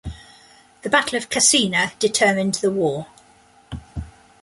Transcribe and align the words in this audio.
The 0.81 0.89
Battle 0.89 1.15
of 1.15 1.29
Cascina 1.29 1.91
determined 1.99 2.55
the 2.55 2.71
war. 2.71 3.05